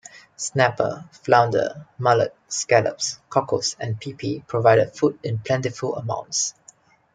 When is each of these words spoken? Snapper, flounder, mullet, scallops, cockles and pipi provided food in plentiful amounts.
Snapper, 0.35 1.07
flounder, 1.11 1.85
mullet, 1.99 2.33
scallops, 2.47 3.19
cockles 3.29 3.75
and 3.79 3.99
pipi 4.01 4.43
provided 4.47 4.95
food 4.95 5.19
in 5.21 5.37
plentiful 5.37 5.95
amounts. 5.95 6.55